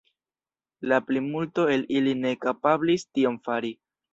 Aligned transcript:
La 0.91 0.97
plimulto 1.09 1.67
el 1.75 1.85
ili 1.99 2.17
ne 2.25 2.35
kapablis 2.47 3.09
tion 3.19 3.39
fari. 3.49 3.75